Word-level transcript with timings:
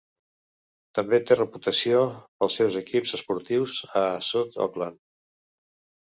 També 0.99 1.17
té 1.31 1.35
reputació 1.35 1.99
pels 2.43 2.55
seus 2.59 2.77
equips 2.81 3.13
esportius 3.17 3.75
a 4.01 4.03
South 4.29 4.57
Auckland. 4.67 4.97